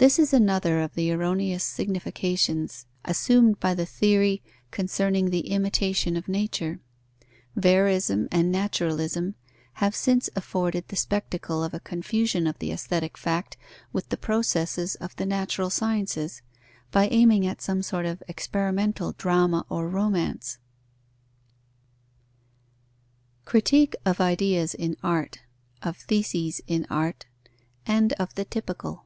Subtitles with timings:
[0.00, 6.28] This is another of the erroneous significations assumed by the theory concerning the imitation of
[6.28, 6.78] nature.
[7.56, 9.34] Verism and naturalism
[9.82, 13.56] have since afforded the spectacle of a confusion of the aesthetic fact
[13.92, 16.42] with the processes of the natural sciences,
[16.92, 20.58] by aiming at some sort of experimental drama or romance.
[23.44, 25.40] _Critique of ideas in art,
[25.82, 27.26] of theses in art,
[27.84, 29.04] and of the typical.